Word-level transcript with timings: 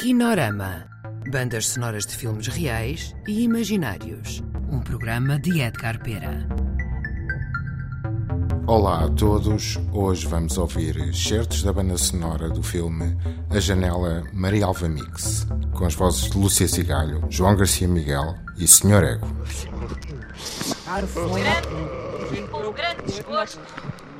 Kinorama. 0.00 0.86
Bandas 1.30 1.68
sonoras 1.68 2.06
de 2.06 2.16
filmes 2.16 2.46
reais 2.46 3.14
e 3.28 3.42
imaginários. 3.42 4.42
Um 4.72 4.80
programa 4.80 5.38
de 5.38 5.60
Edgar 5.60 6.02
Pera. 6.02 6.48
Olá 8.66 9.04
a 9.04 9.10
todos. 9.10 9.78
Hoje 9.92 10.26
vamos 10.26 10.56
ouvir 10.56 11.14
certos 11.14 11.62
da 11.62 11.70
banda 11.70 11.98
sonora 11.98 12.48
do 12.48 12.62
filme 12.62 13.14
A 13.50 13.60
Janela 13.60 14.24
Maria 14.32 14.64
Alva 14.64 14.88
Mix, 14.88 15.46
com 15.74 15.84
as 15.84 15.94
vozes 15.94 16.30
de 16.30 16.38
Lúcia 16.38 16.66
Cigalho, 16.66 17.22
João 17.28 17.54
Garcia 17.54 17.86
Miguel 17.86 18.36
e 18.56 18.66
Senhor 18.66 19.04
Ego. 19.04 19.28
grande, 21.34 22.48
com 22.50 22.72
grande 22.72 23.02
desgosto. 23.04 23.60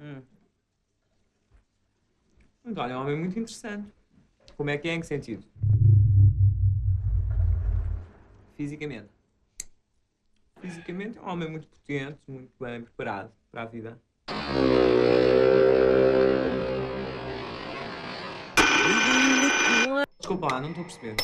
Hum. 0.00 0.22
O 2.64 2.70
António 2.70 2.94
é 2.94 2.96
um 2.96 3.02
homem 3.02 3.18
muito 3.18 3.38
interessante. 3.38 3.92
Como 4.56 4.70
é 4.70 4.78
que 4.78 4.88
é? 4.88 4.94
Em 4.94 5.00
que 5.00 5.06
sentido? 5.06 5.44
Fisicamente. 8.56 9.10
Fisicamente 10.60 11.18
é 11.18 11.20
um 11.20 11.28
homem 11.28 11.50
muito 11.50 11.68
potente, 11.68 12.18
muito 12.26 12.52
bem 12.58 12.82
preparado 12.82 13.30
para 13.50 13.62
a 13.62 13.66
vida. 13.66 14.00
Desculpa 20.18 20.54
lá, 20.54 20.60
não 20.60 20.68
estou 20.70 20.82
a 20.82 20.86
perceber. 20.86 21.16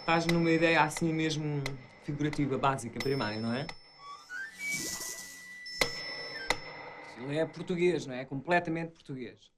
Estás 0.00 0.26
numa 0.26 0.50
ideia 0.50 0.82
assim 0.82 1.12
mesmo 1.12 1.62
figurativa, 2.04 2.58
básica, 2.58 2.98
primária, 2.98 3.40
não 3.40 3.52
é? 3.52 3.66
É 7.30 7.46
português, 7.46 8.06
não 8.06 8.14
é? 8.14 8.24
Completamente 8.24 8.92
português. 8.92 9.54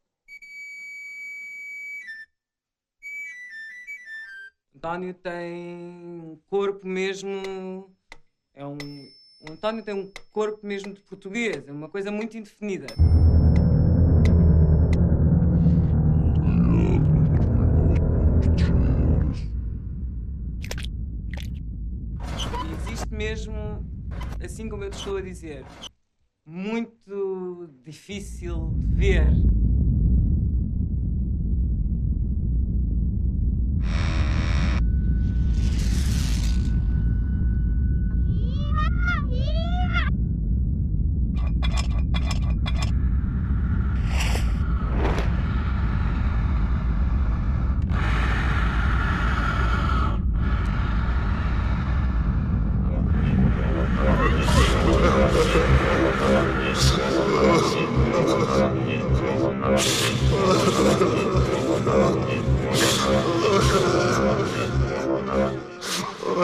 António 4.77 5.15
tem 5.15 5.53
um 5.53 6.39
corpo 6.49 6.87
mesmo. 6.87 7.91
É 8.55 8.65
um. 8.65 8.77
O 9.41 9.53
António 9.53 9.83
tem 9.83 9.95
um 9.95 10.13
corpo 10.33 10.67
mesmo 10.67 10.93
de 10.95 11.01
português, 11.01 11.67
é 11.67 11.73
uma 11.73 11.89
coisa 11.89 12.11
muito 12.13 12.37
indefinida. 12.37 12.87
E 22.65 22.73
existe 22.75 23.13
mesmo, 23.13 23.55
assim 24.45 24.69
como 24.69 24.85
eu 24.85 24.91
te 24.91 24.99
estou 24.99 25.17
a 25.17 25.21
dizer, 25.21 25.65
muito 26.47 27.69
difícil 27.85 28.71
de 28.77 28.95
ver. 28.95 29.27
Ha 55.27 55.33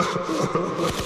ha 0.01 0.19
ha 0.41 0.97
ha. 0.97 1.02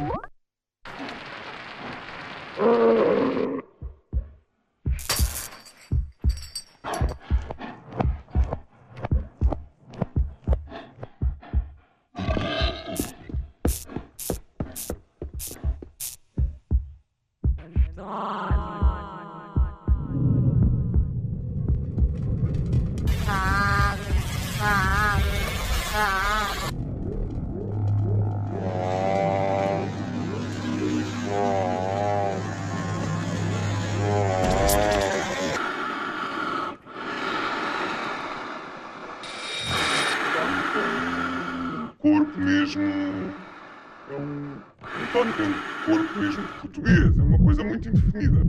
Corpo 0.00 0.29
um. 45.18 45.32
Tem 45.32 45.46
um 45.46 45.54
corpo 45.84 46.18
mesmo 46.18 46.48
português, 46.60 47.18
é 47.18 47.22
uma 47.22 47.38
coisa 47.38 47.64
muito 47.64 47.88
indefinida. 47.88 48.40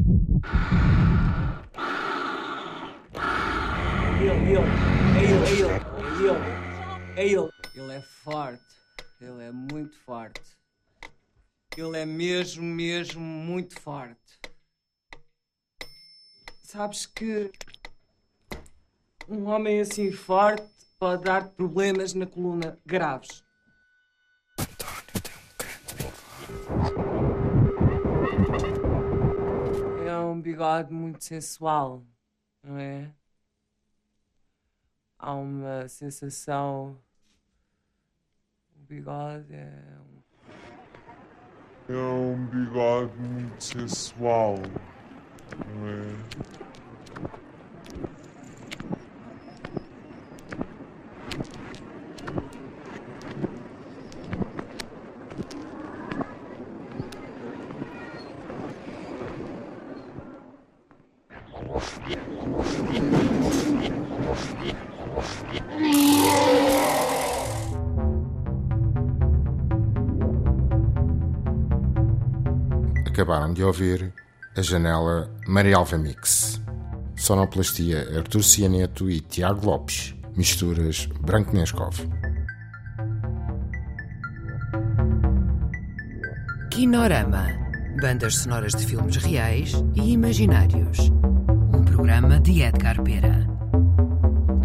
Ele, 4.19 4.29
ele, 4.29 4.55
é 4.55 4.61
ele, 5.17 5.17
é 5.17 5.21
ele, 5.21 5.65
é 5.65 5.81
ele, 6.19 6.51
é 7.15 7.27
ele. 7.27 7.51
Ele 7.73 7.93
é 7.93 8.01
forte, 8.01 8.75
ele 9.19 9.43
é 9.43 9.51
muito 9.51 9.97
forte. 9.99 10.41
Ele 11.75 11.97
é 11.97 12.05
mesmo, 12.05 12.63
mesmo 12.63 13.21
muito 13.21 13.79
forte. 13.79 14.19
Sabes 16.61 17.05
que 17.05 17.51
um 19.27 19.45
homem 19.45 19.79
assim 19.79 20.11
forte 20.11 20.69
pode 20.99 21.23
dar 21.23 21.49
problemas 21.49 22.13
na 22.13 22.25
coluna 22.25 22.77
graves. 22.85 23.43
Bigode 30.51 30.91
muito 30.93 31.23
sensual, 31.23 32.03
não 32.61 32.77
é? 32.77 33.09
Há 35.17 35.33
uma 35.33 35.87
sensação. 35.87 36.99
O 38.75 38.79
bigode 38.79 39.53
é 39.53 39.97
um. 40.01 40.21
É 41.87 41.95
um 41.95 42.45
bigode 42.47 43.17
muito 43.17 43.63
sensual, 43.63 44.55
Acabaram 73.11 73.51
de 73.51 73.61
ouvir 73.61 74.13
A 74.55 74.61
Janela 74.61 75.29
Maria 75.45 75.75
Alva 75.75 75.97
Mix. 75.97 76.61
Sonoplastia 77.17 78.07
Artur 78.17 78.41
Cianeto 78.41 79.09
e 79.09 79.19
Tiago 79.19 79.65
Lopes. 79.65 80.15
Misturas 80.37 81.07
Branco 81.19 81.53
Nescov. 81.53 82.07
Kinorama. 86.69 87.47
Bandas 88.01 88.37
sonoras 88.37 88.71
de 88.71 88.85
filmes 88.85 89.17
reais 89.17 89.73
e 89.93 90.13
imaginários. 90.13 91.09
Um 91.73 91.83
programa 91.83 92.39
de 92.39 92.61
Edgar 92.61 93.03
Pera. 93.03 93.45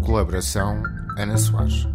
Colaboração 0.05 0.81
Ana 1.17 1.35
Soares. 1.35 1.85